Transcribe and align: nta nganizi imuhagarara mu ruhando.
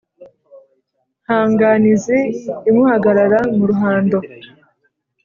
nta 1.23 1.39
nganizi 1.51 2.19
imuhagarara 2.69 3.39
mu 3.55 3.63
ruhando. 3.69 4.17